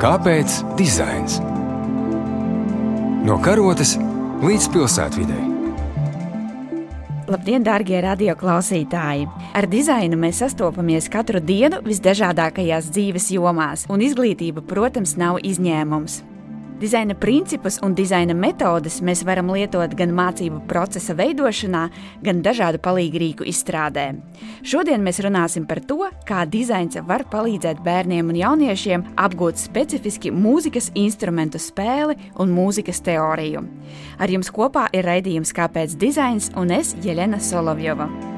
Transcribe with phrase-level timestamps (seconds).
[0.00, 1.34] Kāpēc dizains?
[3.20, 3.98] No karotes
[4.40, 5.36] līdz pilsētvidē.
[7.28, 9.28] Labdien, darbie radioklausītāji!
[9.52, 16.22] Ar dizainu mēs sastopamies katru dienu visdažādākajās dzīves jomās, un izglītība, protams, nav izņēmums.
[16.80, 21.82] Dizaina principus un dizaina metodes mēs varam lietot gan mācību procesa veidošanā,
[22.24, 24.06] gan dažādu palīgrīku izstrādē.
[24.64, 30.88] Šodien mēs runāsim par to, kā dizains var palīdzēt bērniem un jauniešiem apgūt specifiski mūzikas
[30.96, 33.66] instrumentu spēli un mūzikas teoriju.
[34.16, 38.29] Ar jums kopā ir raidījums Kāpēc dizains un es Jelena Solovjova.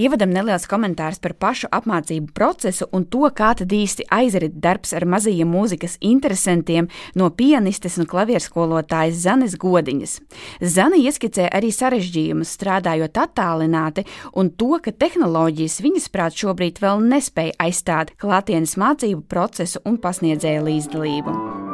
[0.00, 5.04] Ievadam neliels komentārs par pašu apmācību procesu un to, kā tad īsti aizrit darbs ar
[5.04, 6.88] mazajiem mūzikas interesantiem
[7.20, 10.16] no pianistes un klavierskolotājas Zanes Godiņas.
[10.64, 17.58] Zana ieskicē arī sarežģījumus strādājot attālināti un to, ka tehnoloģijas viņas prāt šobrīd vēl nespēja
[17.66, 21.69] aizstāt klātienes mācību procesu un pasniedzēju līdzdalību.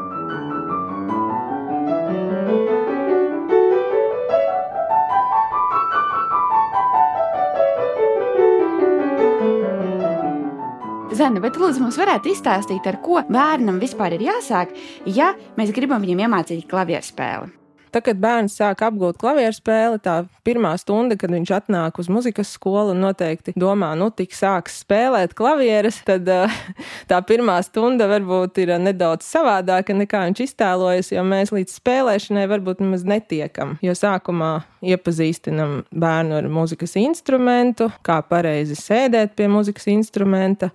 [11.16, 14.74] Zana, bet lūdzu, mums varētu izstāstīt, ar ko bērnam vispār ir jāsāk,
[15.08, 17.65] ja mēs gribam viņam iemācīt klavieru spēli.
[17.94, 22.50] Tad, kad bērns sāk apgūt klavieru spēli, tā pirmā stunda, kad viņš atnāk uz muzikas
[22.56, 26.28] skolu un noteikti domā, nu, tik sāks spēlēt klavieres, tad
[27.10, 32.82] tā pirmā stunda varbūt ir nedaudz savādāka nekā viņš iztēlojas, jo mēs līdz spēlēšanai varbūt
[32.84, 33.76] nemaz netiekam.
[33.84, 34.52] Jo sākumā
[34.86, 40.70] iepazīstinam bērnu ar muzikas instrumentu, kā pareizi sēdēt pie muzikas instrumenta,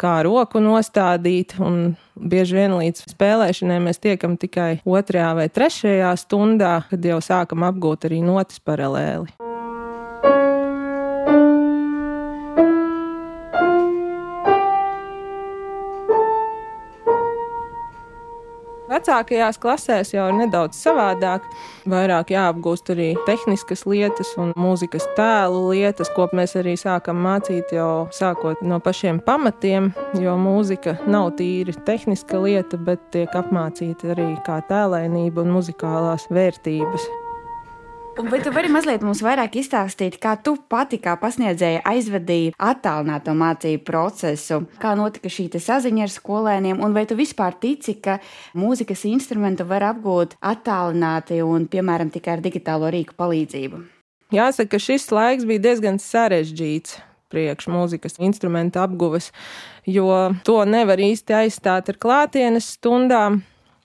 [0.00, 6.76] kā roku nostādīt un Bieži vien līdz spēlēšanai mēs tiekam tikai otrajā vai trešajā stundā,
[6.90, 9.53] kad jau sākam apgūt arī notis paralēli.
[19.04, 21.44] Vecākajās klasēs jau ir nedaudz savādāk.
[21.92, 28.06] Vairāk jāapgūst arī tehniskas lietas un mūzikas tēlu lietas, ko mēs arī sākam mācīt jau
[28.16, 34.62] sākot no pašiem pamatiem, jo mūzika nav tīri tehniska lieta, bet tiek apmācīta arī kā
[34.72, 37.23] tēlēnība un muzikālās vērtības.
[38.14, 43.32] Un vai tu vari mazliet mums vairāk izstāstīt, kā tu pati, kā pasniedzēja, aizvadīji attālināto
[43.34, 48.20] mācību procesu, kā notika šī saziņa ar skolēniem, un vai tu vispār tici, ka
[48.54, 53.82] mūzikas instrumentu var apgūt attālināti un, piemēram, tikai ar digitālo rīku palīdzību?
[54.34, 57.00] Jāsaka, ka šis laiks bija diezgan sarežģīts
[57.34, 59.32] priekš mūzikas instrumentu apguves,
[59.90, 60.06] jo
[60.46, 63.42] to nevar īsti aizstāt ar klātienes stundām.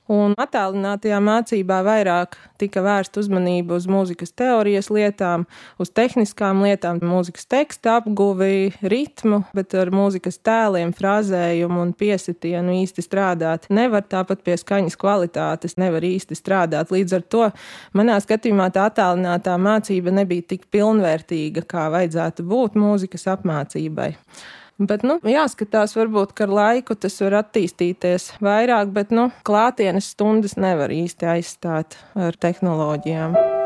[0.09, 5.44] Un attālinātajā mācībā vairāk tika vērsta uzmanība uz mūzikas teorijas lietām,
[5.78, 13.06] uz tehniskām lietām, mūzikas teksta apguvi, ritmu, bet ar mūzikas tēliem, frāzējumu un piesitienu īsti
[13.06, 14.02] strādāt nevar.
[14.09, 16.90] Tāpat pie skaņas kvalitātes nevar īsti strādāt.
[16.90, 17.46] Līdz ar to
[17.94, 24.16] manā skatījumā tā attālinātā mācība nebija tik pilnvērtīga, kā vajadzētu būt mūzikas apmācībai.
[24.79, 30.95] Bet, nu, jāskatās, varbūt, ar laiku tas var attīstīties vairāk, bet, nu, klātienes stundas nevar
[30.95, 33.59] īsti aizstāt ar tehnoloģijām.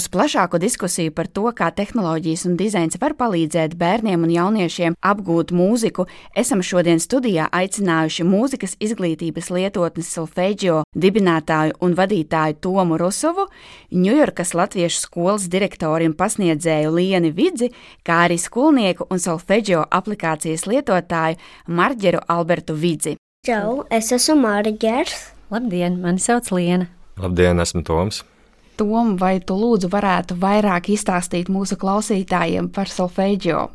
[0.00, 5.50] Uz plašāku diskusiju par to, kā tehnoloģijas un dizains var palīdzēt bērniem un jauniešiem apgūt
[5.52, 6.06] mūziku,
[6.42, 13.44] esam šodien studijā aicinājuši mūzikas izglītības lietotnes Solfeģio dibinātāju un vadītāju Tomu Rusovu,
[13.92, 17.68] Ņujorkas Latviešu skolas direktori un pasniedzēju Lieni Vidzi,
[18.00, 21.36] kā arī skolnieku un Solfeģio aplikācijas lietotāju
[21.68, 23.18] Marģeru Albertu Vidzi.
[23.44, 25.34] Čau, es esmu Marģers.
[25.52, 26.88] Labdien, mani sauc Liena.
[27.20, 28.24] Labdien, esmu Toms.
[28.80, 33.66] Tom, vai tu lūdzu varētu vairāk izstāstīt mūsu klausītājiem par solfeģio?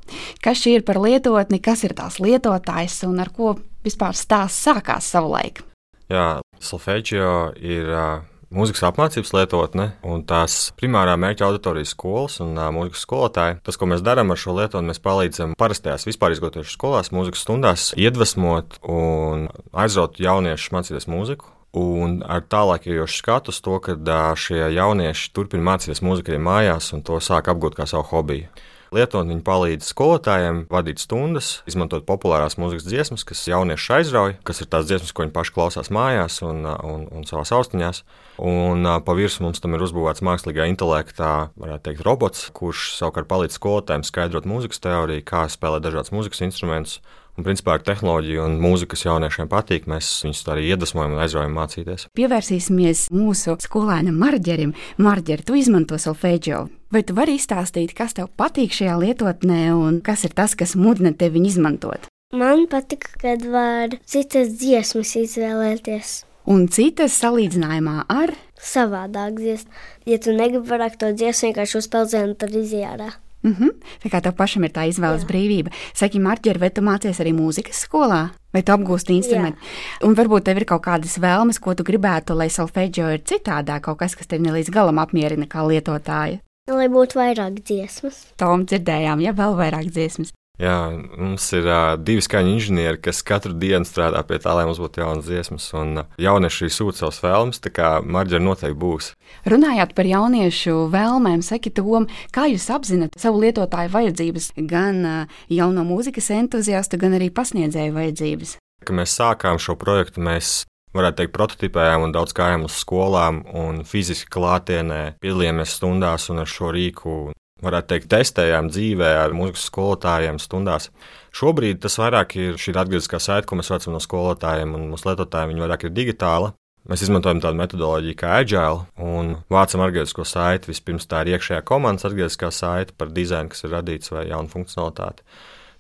[0.42, 3.54] Kas šī ir par lietotni, kas ir tās lietotājs un ar ko
[3.86, 5.62] vispār stāsts sākās savulaik?
[6.10, 7.30] Jā, solfeģio
[7.62, 13.60] ir uh, mūzikas apmācības lietotne, un tās primārā mērķa auditorijas skolas un uh, mūzikas skolotāji.
[13.62, 17.92] Tas, ko mēs darām ar šo lietotni, mēs palīdzam parastajās vispār izglītošanas skolās, mūzikas stundās,
[17.94, 23.96] iedvesmot un aizraut jauniešus mācīties mūziku un ar tālākajošu skatu uz to, ka
[24.40, 28.48] šie jaunieši turpina mācīties mūzikai mājās un to sāk apgūt kā savu hobiju.
[28.96, 29.28] lietot.
[29.28, 34.86] Viņi palīdz skolotājiem vadīt stundas, izmantot populārās mūzikas dziesmas, kas jaunieši aizrauja, kas ir tās
[34.88, 38.04] dziesmas, ko viņi paši klausās mājās un, un, un savās austiņās.
[38.40, 43.60] Un pa virsmu mums tam ir uzbūvēts mākslīgā intelektā, varētu teikt, robots, kurš savukārt palīdz
[43.60, 47.02] skolotājiem skaidrot mūzikas teoriju, kā spēlēt dažādas mūzikas instrumentus
[47.36, 51.58] Un, principā, ar tehnoloģiju un mūziku, kas jauniešiem patīk, mēs viņus arī iedvesmojam un aizraujam
[51.58, 52.08] mācīties.
[52.16, 54.72] Pievērsīsimies mūsu skolēnam Marģerim.
[55.04, 56.62] Marģer, tu izmanto solfēģio.
[56.96, 61.12] Vai tu vari izstāstīt, kas tev patīk šajā lietotnē un kas ir tas, kas mudina
[61.12, 62.08] tevi izmantot?
[62.36, 66.16] Man patīk, kad var citas dziesmas izvēlēties.
[66.48, 69.84] Un citas salīdzinājumā ar savādāk dziesmu.
[70.08, 73.12] Ja tu negribi vairāk to dziesmu, vienkārši uzspēlēt, tad izjārā.
[73.46, 73.72] Mm -hmm.
[74.04, 75.28] Tā kā tev pašam ir tā izvēles Jā.
[75.30, 75.70] brīvība.
[75.94, 78.30] Saki, Marģer, vai tu mācies arī mūzikas skolā?
[78.54, 79.60] Vai tu apgūsti instrumentu?
[79.60, 80.08] Jā.
[80.08, 83.98] Un varbūt tev ir kaut kādas vēlmes, ko tu gribētu, lai solfeģio ir citādāk, kaut
[83.98, 86.40] kas, kas tev ne līdz galam apmierina kā lietotāju.
[86.72, 88.26] Lai būtu vairāk dziesmas.
[88.38, 90.34] Tom dzirdējām, ja vēl vairāk dziesmas.
[90.62, 90.76] Jā,
[91.20, 95.02] mums ir uh, divi skaņu inženieri, kas katru dienu strādā pie tā, lai mums būtu
[95.02, 95.68] jaunas dziesmas.
[95.76, 99.10] Un uh, jaunieši sūta savus vēlmes, tā kā marģa noteikti būs.
[99.52, 105.84] Runājot par jauniešu vēlmēm, saki tom, kā jūs apzinat savu lietotāju vajadzības, gan uh, jauno
[105.88, 108.56] mūzikas entuziastu, gan arī pasniedzēju vajadzības?
[108.86, 110.62] Kad mēs sākām šo projektu, mēs
[110.96, 116.48] varētu teikt, prototipējām un daudz gājām uz skolām un fiziski klātienē piedalījāmies stundās un ar
[116.48, 117.18] šo rīku
[117.66, 120.92] varētu teikt, testējām dzīvē ar mūzikas skolotājiem stundās.
[121.36, 125.52] Šobrīd tas vairāk ir šī atgrieztiskā saite, ko mēs redzam no skolotājiem un mūsu lietotājiem.
[125.54, 126.54] Viņa vairāk ir digitāla.
[126.86, 130.70] Mēs izmantojam tādu metodoloģiju kā agile un vācam atgrieztisko saiti.
[130.70, 135.26] Vispirms tā ir iekšējā komandas atgrieztiskā saite par dizainu, kas ir radīts vai jaunu funkcionalitāti.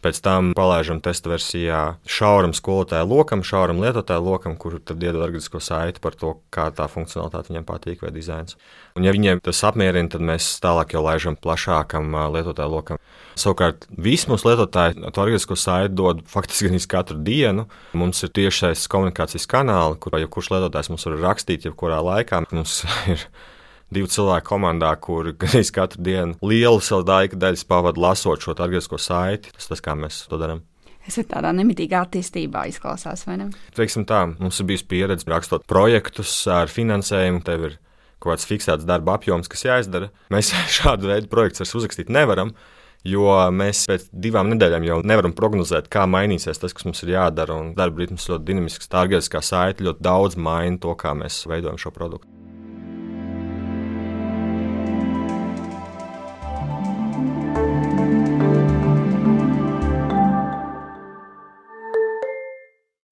[0.05, 5.57] Pēc tam palaižam testa versijā šauram skolotāju lokam, šauram lietotāju lokam, kur tad iedod atgrieztisko
[5.65, 8.53] saiti par to, kā tā funkcionalitāte viņiem patīk vai dizains.
[8.93, 13.01] Un, ja viņiem tas apmierina, tad mēs tālāk jau laižam plašākam lietotāju lokam.
[13.33, 17.65] Savukārt, visi mūsu lietotāji to atgrieztisko saiti dod faktiski gan katru dienu.
[17.97, 22.45] Mums ir tiešais komunikācijas kanāli, kur jebkurš lietotājs mums var rakstīt, jebkurā laikā.
[22.53, 22.83] Mums
[23.15, 23.25] ir
[23.93, 29.01] divu cilvēku komandā, kur gandrīz katru dienu lielu savu laika daļu pavadu lasot šo atgriezko
[29.01, 29.53] saiti.
[29.55, 30.63] Tas tas, kā mēs to darām.
[31.05, 33.51] Esat tādā nemitīgā attīstībā, izklausās, vai ne?
[33.77, 37.43] Teiksim tā, mums ir bijusi pieredze rakstot projektus ar finansējumu.
[37.45, 37.75] Tev ir
[38.17, 40.09] kaut kāds fiksēts darba apjoms, kas jāizdara.
[40.33, 40.49] Mēs
[40.79, 42.55] šādu veidu projektus uzrakstīt nevaram.
[43.05, 47.53] Jo mēs pēc divām nedēļām jau nevaram prognozēt, kā mainīsies tas, kas mums ir jādara.
[47.53, 51.77] Un darba ritms ļoti dinamisks, tā argāriskā saite ļoti daudz maina to, kā mēs veidojam
[51.77, 52.44] šo produktu.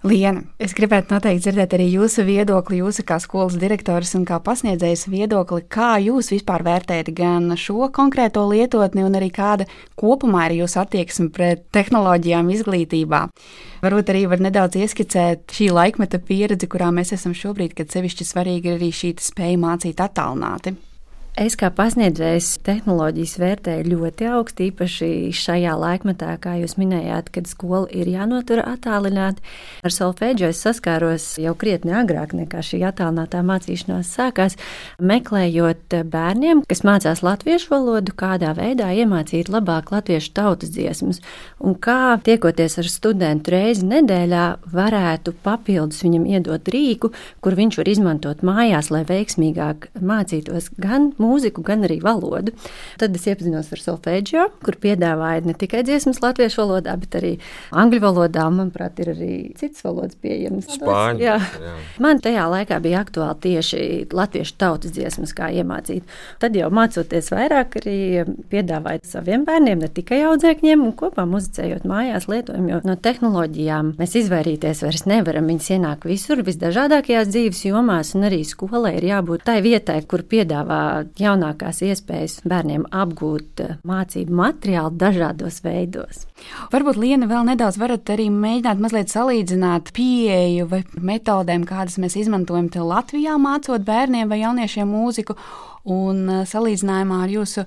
[0.03, 5.05] Liena, es gribētu noteikti dzirdēt arī jūsu viedokli, jūsu kā skolas direktors un kā pasniedzējs
[5.07, 9.63] viedokli, kā jūs vispār vērtējat gan šo konkrēto lietotni, un arī kāda
[9.95, 13.25] kopumā ir jūsu attieksme pret tehnoloģijām izglītībā.
[13.85, 18.73] Varbūt arī var nedaudz ieskicēt šī laikmeta pieredzi, kurā mēs esam šobrīd, kad sevišķi svarīgi
[18.73, 20.75] ir arī šī spēja mācīt attālināti.
[21.33, 27.87] Es kā pasniedzējs tehnoloģijas vērtēju ļoti augstu, īpaši šajā laikmetā, kā jūs minējāt, kad skola
[27.89, 29.41] ir jānotur attālināti.
[29.81, 34.57] Ar solfēģu es saskāros jau krietni agrāk nekā šī attālinātā mācīšanās sākās,
[35.01, 41.23] meklējot bērniem, kas mācās latviešu valodu, kādā veidā iemācīt labāk latviešu tautas dziesmas,
[41.57, 47.09] un kā tiekoties ar studentu reizi nedēļā varētu papildus viņam iedot rīku,
[47.41, 52.53] kur viņš var izmantot mājās, lai veiksmīgāk mācītos gan mūziku, gan arī valodu.
[53.01, 57.33] Tad es iepazinos ar solfēģio, kur piedāvāja ne tikai dziesmas latviešu valodā, bet arī
[57.71, 58.47] angļu valodā.
[58.53, 60.69] Manuprāt, ir arī citas valodas pieejamas.
[60.77, 61.23] Spāņu.
[61.23, 61.37] Jā.
[61.39, 61.75] jā.
[62.03, 63.81] Man tajā laikā bija aktuāli tieši
[64.13, 66.07] latviešu tautas dziesmas, kā iemācīt.
[66.41, 67.97] Tad jau mācoties vairāk, arī
[68.51, 74.17] piedāvājot saviem bērniem, ne tikai audzēkņiem, un kopā muzicējot mājās lietojam, jo no tehnoloģijām mēs
[74.23, 75.49] izvairīties vairs nevaram.
[75.51, 80.81] Viņas ienāk visur, visdažādākajās dzīves jomās, un arī skolai ir jābūt tai vietai, kur piedāvā
[81.19, 86.23] jaunākās iespējas bērniem apgūt eh, mācību materiālu dažādos veidos.
[86.73, 92.71] Varbūt Liena vēl nedaudz varat arī mēģināt mazliet salīdzināt pieeju vai metodēm, kādas mēs izmantojam
[92.73, 95.37] te Latvijā, mācot bērniem vai jauniešiem mūziku,
[95.83, 97.65] un eh, salīdzinājumā ar jūsu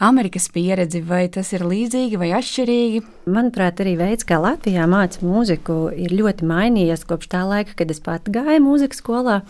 [0.00, 3.04] Amerikas pieredzi, vai tas ir līdzīgi vai atšķirīgi?
[3.30, 8.02] Manuprāt, arī veids, kā Latvijā mācīt mūziku, ir ļoti mainījies kopš tā laika, kad es
[8.02, 9.42] pati gāju mūzikas skolā.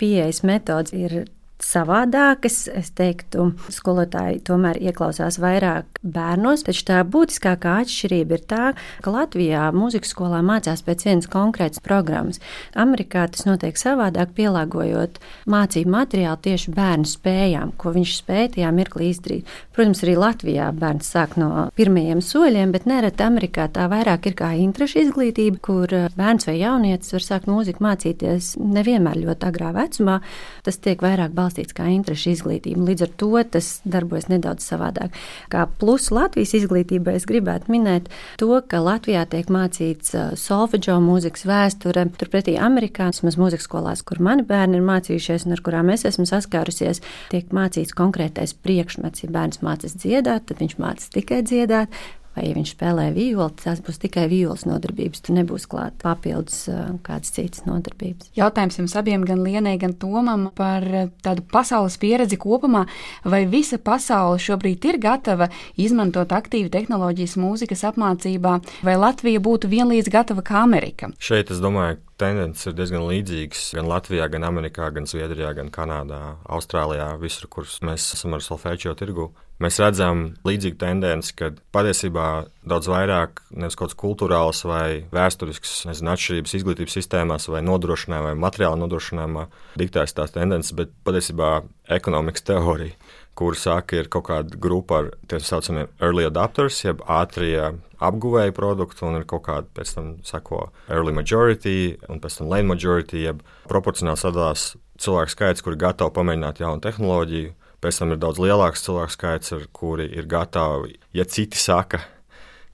[0.00, 1.26] Pieejas metods ir
[1.62, 2.66] savādākas.
[2.72, 8.64] Es teiktu, skolotāji tomēr ieklausās vairāk bērnos, taču tā būtiskākā atšķirība ir tā,
[9.04, 12.42] ka Latvijā mūzikas skolā mācās pēc vienas konkrētas programmas.
[12.74, 19.12] Amerikā tas notiek savādāk, pielāgojot mācību materiālu tieši bērnu spējām, ko viņš spēja tajā mirklī
[19.12, 19.54] izdarīt.
[19.72, 24.52] Protams, arī Latvijā bērns sāk no pirmajiem soļiem, bet nereti Amerikā tā vairāk ir kā
[24.58, 30.18] interešu izglītība, kur bērns vai jaunietis var sākt mūziku mācīties nevienmēr ļoti agrā vecumā.
[30.66, 32.86] Tas tiek vairāk balstīts balstīts kā interešu izglītība.
[32.88, 35.12] Līdz ar to tas darbojas nedaudz savādāk.
[35.52, 42.06] Kā plus Latvijas izglītībai es gribētu minēt to, ka Latvijā tiek mācīts solfeģo mūzikas vēsture.
[42.18, 46.26] Turpretī Amerikā, vismaz mūzikas skolās, kur mani bērni ir mācījušies un ar kurām es esmu
[46.28, 49.26] saskārusies, tiek mācīts konkrētais priekšmets.
[49.26, 51.92] Ja bērns mācās dziedāt, tad viņš mācās tikai dziedāt
[52.36, 55.22] vai ja viņš spēlē violi, tās būs tikai violas nodarbības.
[55.24, 56.64] Tur nebūs klāta papildus
[57.06, 58.32] kādas citas nodarbības.
[58.38, 60.86] Jautājums jums abiem, gan Lienai, gan Tomam, par
[61.24, 62.86] tādu pasaules pieredzi kopumā.
[63.24, 70.12] Vai visa pasaule šobrīd ir gatava izmantot aktīvu tehnoloģijas mūzikas apmācībā, vai Latvija būtu vienlīdz
[70.12, 71.12] gatava kā Amerika?
[71.22, 76.20] Šeit es domāju, tendences ir diezgan līdzīgas gan Latvijā, gan Amerikā, gan Zviedrijā, gan Kanādā,
[76.46, 79.32] Austrālijā, visur, kur mēs esam ar solfēčio tirgu.
[79.62, 82.26] Mēs redzam līdzīgu tendenci, ka patiesībā
[82.66, 88.42] daudz vairāk nevis kaut kāds kultūrāls vai vēsturisks nezinu, atšķirības izglītības sistēmās vai nodrošinājumā vai
[88.46, 89.46] materiāla nodrošinājumā
[89.78, 91.60] diktēs tās tendences, bet patiesībā
[91.92, 92.96] ekonomikas teorija
[93.34, 97.56] kur saka, ir kaut kāda grupa ar tā saucamiem early adopters, jeb ātrie
[98.02, 102.68] apguvēju produktu, un ir kaut kāda pēc tam sako early majority, un pēc tam late
[102.68, 103.40] majority, jeb
[103.70, 107.54] proporcionāli sadalās cilvēku skaits, kuri gatavi pamēģināt jaunu tehnoloģiju.
[107.82, 111.98] Pēc tam ir daudz lielāks cilvēku skaits, kuri ir gatavi, ja citi saka,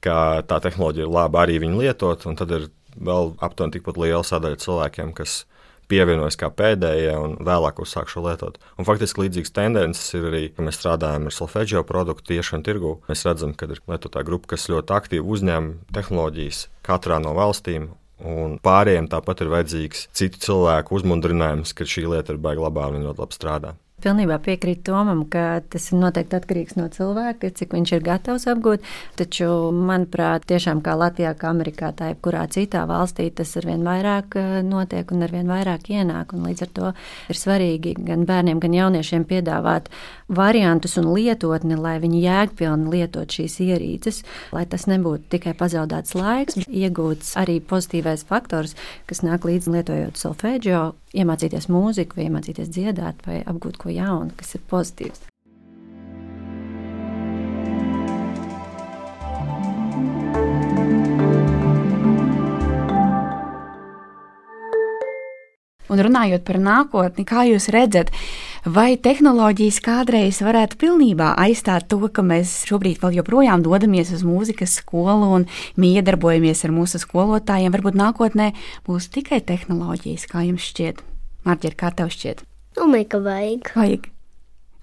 [0.05, 4.27] ka tā tehnoloģija ir laba, arī viņu lietot, un tad ir vēl aptuveni tikpat liela
[4.27, 5.45] sadaļa cilvēkiem, kas
[5.89, 8.59] pievienojas kā pēdējie un vēlāk uzsāk šo lietot.
[8.77, 12.93] Un faktiski līdzīgas tendences ir arī, ka mēs strādājam ar solfeģio produktu tieši un tirgu.
[13.09, 17.91] Mēs redzam, ka ir lietotāja grupa, kas ļoti aktīvi uzņem tehnoloģijas katrā no valstīm.
[18.29, 23.07] Un pārējiem tāpat ir vajadzīgs citu cilvēku uzmundrinājums, ka šī lieta ir baigta labā un
[23.07, 23.77] ļoti labi strādā.
[23.99, 28.85] Pilnībā piekrītu Tomam, ka tas ir noteikti atkarīgs no cilvēka, cik viņš ir gatavs apgūt.
[29.19, 34.39] Taču, manuprāt, tiešām kā Latvijā, kā Amerikā, tā jebkurā citā valstī, tas ar vien vairāk
[34.39, 36.37] eh, notiek un ar vien vairāk ienāk.
[36.39, 36.93] Līdz ar to
[37.27, 39.91] ir svarīgi gan bērniem, gan jauniešiem piedāvāt
[40.29, 44.23] variantus un lietotni, lai viņi jēgpilni lietot šīs ierīces,
[44.55, 48.77] lai tas nebūtu tikai pazaudēts laiks, bet iegūts arī pozitīvais faktors,
[49.11, 50.83] kas nāk līdzi lietojot solfēģio
[51.17, 55.29] iemācīties mūziku, vai iemācīties dziedāt, vai apgūt ko jaunu, kas ir pozitīvs.
[65.89, 68.11] Un runājot par nākotni, kā jūs redzat,
[68.69, 74.77] vai tehnoloģijas kādreiz varētu pilnībā aizstāt to, ka mēs šobrīd vēl joprojām dodamies uz mūzikas
[74.83, 75.49] skolu un
[75.81, 77.73] miedarbojamies ar mūsu skolotājiem?
[77.73, 78.53] Varbūt nākotnē
[78.85, 81.01] būs tikai tehnoloģijas, kā jums šķiet?
[81.49, 82.45] Marģer, kā tev šķiet?
[82.77, 83.73] Domāju, ka vajag.
[83.77, 84.11] Vajag.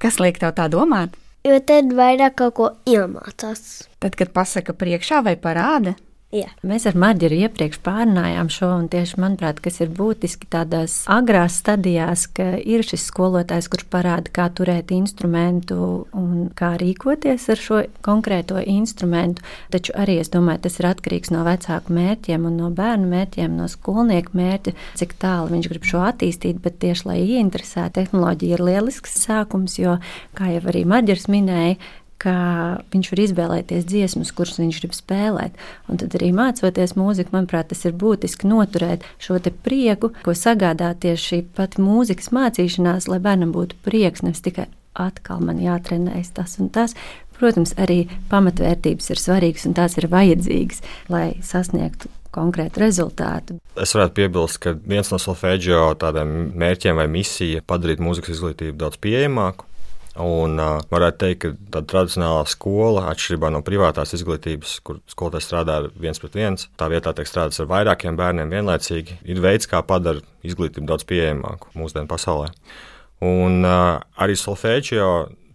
[0.01, 1.13] Kas liek tev tā domāt?
[1.45, 3.85] Jo tad vairāk kaut ko iemācās.
[4.01, 5.93] Tad, kad pasaka priekšā vai parāda,
[6.35, 6.49] Jā.
[6.67, 12.25] Mēs ar Marģeru iepriekš pārunājām šo, un tieši manuprāt, kas ir būtiski tādās agrās stadijās,
[12.35, 15.79] ka ir šis skolotājs, kurš parāda, kā turēt instrumentu
[16.11, 19.45] un kā rīkoties ar šo konkrēto instrumentu.
[19.71, 23.69] Taču arī es domāju, tas ir atkarīgs no vecāku mērķiem un no bērnu mērķiem, no
[23.71, 26.59] skolnieku mērķa, cik tālu viņš grib šo attīstīt.
[26.65, 30.01] Bet tieši lai ieinteresētu, tehnoloģija ir lielisks sākums, jo,
[30.35, 31.79] kā jau arī Marģers minēja,
[32.21, 32.35] ka
[32.93, 35.59] viņš var izvēlēties dziesmas, kuras viņš grib spēlēt.
[35.91, 41.27] Un tad arī mācoties mūziku, manuprāt, tas ir būtiski noturēt šo prieku, ko sagādā tieši
[41.29, 46.71] šī pati mūzikas mācīšanās, lai bērnam būtu prieks, nevis tikai atkal man jātrenējas tas un
[46.73, 46.95] tas.
[47.35, 50.79] Protams, arī pamatvērtības ir svarīgas un tās ir vajadzīgas,
[51.11, 53.57] lai sasniegtu konkrētu rezultātu.
[53.79, 58.99] Es varētu piebilst, ka viens no solfēģio tādiem mērķiem vai misija padarīt mūzikas izglītību daudz
[59.03, 59.67] pieejamāku.
[60.23, 65.79] Un uh, varētu teikt, ka tāda tradicionālā skola, atšķirībā no privātās izglītības, kur skolotājs strādā
[65.99, 70.23] viens pret viens, tā vietā tiek strādāts ar vairākiem bērniem vienlaicīgi, ir veids, kā padarīt
[70.47, 72.53] izglītību daudz pieejamāku mūsdienu pasaulē.
[73.27, 75.09] Un uh, arī solfēģio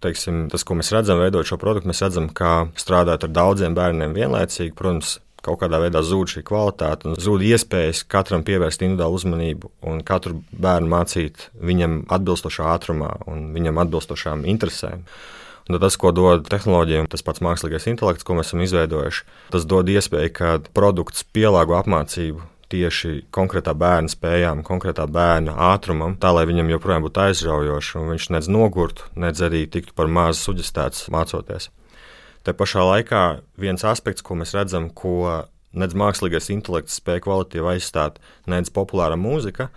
[0.05, 4.17] teiksim, tas, ko mēs redzam, veidojot šo produktu, mēs redzam, kā strādāt ar daudziem bērniem
[4.17, 4.75] vienlaicīgi.
[4.77, 10.05] Protams, kaut kādā veidā zūd šī kvalitāte un zūd iespējas katram pievērst individuālu uzmanību un
[10.07, 15.05] katru bērnu mācīt viņam atbilstošā ātrumā un viņam atbilstošām interesēm.
[15.71, 19.91] Un tas, ko dod tehnoloģija, tas pats mākslīgais intelekts, ko mēs esam izveidojuši, tas dod
[19.93, 26.71] iespēju, ka produkts pielāgo apmācību tieši konkrētā bērna spējām, konkrētā bērna ātrumam, tā lai viņam
[26.75, 31.71] joprojām būtu aizraujoši un viņš nedz nogurtu, nedz arī tiktu par maz suģistēts mācoties.
[32.47, 33.23] Te pašā laikā
[33.61, 35.45] viens aspekts, ko mēs redzam, ko
[35.77, 38.19] nedz mākslīgais intelekts spēja kvalitīvi aizstāt,
[38.51, 39.69] nedz populāra mūzika,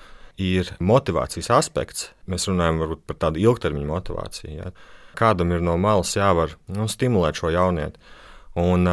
[0.41, 2.11] ir motivācijas aspekts.
[2.29, 4.53] Mēs runājam varbūt, par tādu ilgtermiņa motivāciju.
[4.57, 4.71] Ja?
[5.19, 8.01] Kādam ir no malas jāvar nu, stimulēt šo jaunieti.
[8.59, 8.87] Un,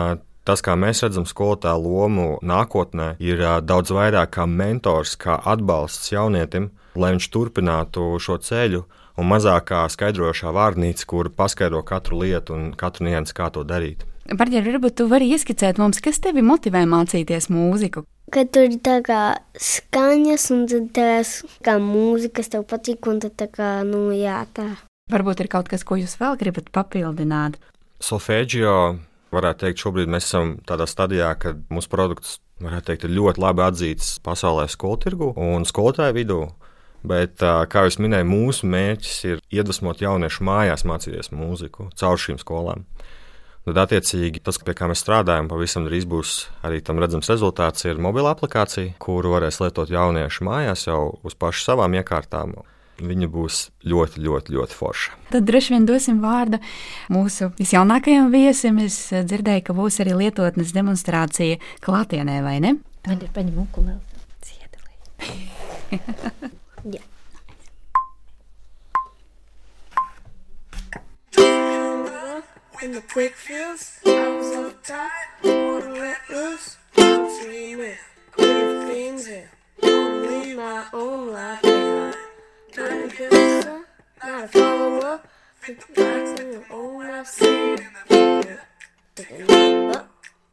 [0.49, 6.71] Tas, kā mēs redzam skolotāju lomu nākotnē, ir daudz vairāk kā mentors, kā atbalsts jaunietim,
[6.97, 8.81] lai viņš turpinātu šo ceļu,
[9.21, 14.07] un mazāk kā skaidrojošā vārnīca, kur paskaidro katru lietu un katru niansu, kā to darīt.
[14.31, 18.05] Barģer, varbūt tu vari ieskicēt mums, kas tevi motivē mācīties mūziku?
[18.31, 19.23] Kad tur ir tā kā
[19.59, 24.69] skaņas un tās kā mūzika, kas tev patīk, un tad tā kā, nu, jā, tā.
[25.11, 27.59] Varbūt ir kaut kas, ko jūs vēl gribat papildināt?
[28.07, 28.77] Solfēģio,
[29.35, 33.67] varētu teikt, šobrīd mēs esam tādā stadijā, kad mūsu produkts, varētu teikt, ir ļoti labi
[33.67, 36.41] atzīts pasaulē skolu tirgu un skolotāju vidū.
[37.01, 42.85] Bet, kā jau minēju, mūsu mērķis ir iedvesmot jauniešu mājās mācīties mūziku caur šīm skolām.
[43.65, 48.01] Tad, attiecīgi, tas, pie kā mēs strādājam, pavisam drīz būs arī tam redzams rezultāts, ir
[48.01, 52.57] mobila aplikācija, kuru varēs lietot jaunieši mājās jau uz pašu savām iekārtām.
[53.01, 55.15] Viņa būs ļoti, ļoti, ļoti forša.
[55.33, 56.61] Tad droši vien dosim vārdu
[57.13, 58.77] mūsu visjaunākajam viesim.
[58.85, 62.77] Es dzirdēju, ka būs arī lietotnes demonstrācija klātienē, vai ne?
[63.09, 64.01] Man ir paņem ukulēli.
[66.85, 67.01] Yeah.
[72.83, 73.35] In the quick
[74.07, 74.51] I was
[75.45, 76.79] wanna let loose.
[76.97, 77.99] I'm dreaming,
[78.35, 79.29] things
[80.57, 82.17] my own life behind.
[82.75, 83.09] Not a
[85.85, 87.77] the in your own life, in
[89.15, 90.07] the future.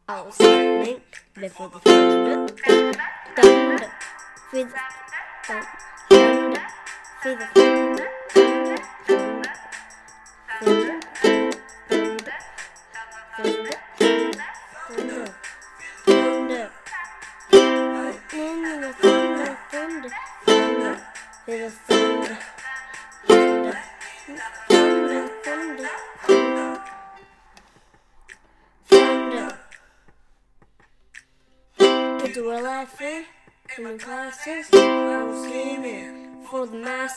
[0.06, 1.00] I was lightning,
[1.34, 2.48] the future.
[3.36, 3.90] Thunder,
[4.52, 4.74] with
[5.46, 5.87] thunder.
[7.20, 7.36] Fais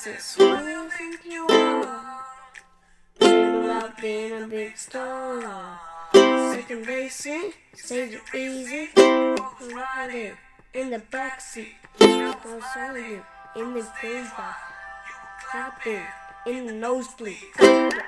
[0.05, 0.35] masses.
[0.35, 2.23] Who do you think you are?
[3.19, 5.79] Dream about being a big star.
[6.13, 8.89] Second basing, say it easy.
[8.97, 10.33] Riding
[10.73, 11.73] in the backseat.
[11.99, 13.23] Was on you
[13.55, 14.55] in the green bar.
[15.49, 16.05] Clapping
[16.47, 17.37] in the nosebleed.
[17.55, 18.03] Thunder,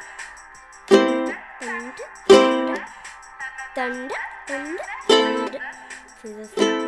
[0.87, 4.15] thunder, thunder,
[4.47, 5.59] thunder,
[6.21, 6.82] thunder,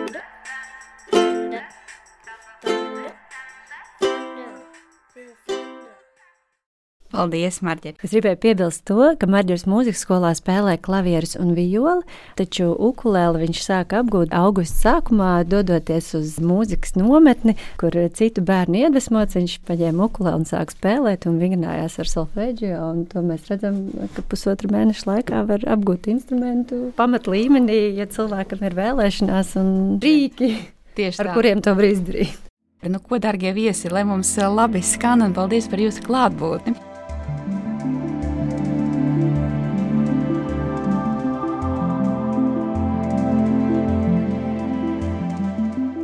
[7.15, 7.95] Paldies, Marģer!
[8.03, 12.03] Es gribēju piebilst to, ka Marģers mūzikas skolā spēlē klavierus un violi,
[12.35, 19.37] taču ukulēli viņš sāka apgūt augusta sākumā, dodoties uz mūzikas nometni, kur citu bērnu iedvesmots.
[19.39, 22.81] Viņš paņēma ukulēli un sāka spēlēt un vingrinājās ar solfeģiju.
[23.13, 23.79] To mēs redzam,
[24.15, 29.71] ka pusotru mēnešu laikā var apgūt instrumentu pamat līmenī, ja cilvēkam ir vēlēšanās un
[30.03, 30.51] rīki,
[30.95, 31.37] Tieši ar tā.
[31.37, 32.41] kuriem to var izdarīt.
[32.85, 36.94] Nu, ko, darbie viesi, lai mums labi skan un paldies par jūsu klātbūtni!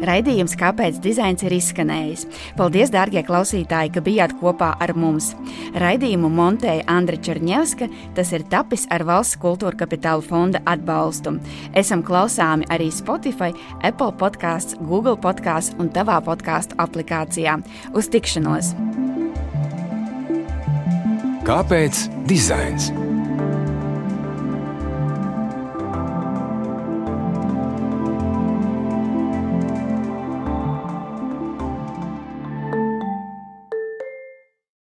[0.02, 2.26] Raidījums, kāpēc dizains ir izskanējis.
[2.58, 5.32] Paldies, darbie klausītāji, ka bijāt kopā ar mums.
[5.78, 11.38] Raidījumu montēja Andra Černievska, tas ir tapis ar Valsts kultūra kapitāla fonda atbalstu.
[11.78, 17.60] Esam klausāmi arī Spotify, Apple podkāsts, Google podkāsts un tavā podkāstu aplikācijā.
[17.94, 18.76] Uz tikšanos!
[21.42, 22.92] Kāpēc dizains?